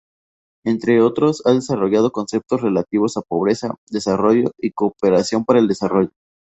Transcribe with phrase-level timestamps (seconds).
[0.65, 6.09] Entre otros, ha desarrollado conceptos relativos a pobreza, desarrollo y cooperación para el desarrollo.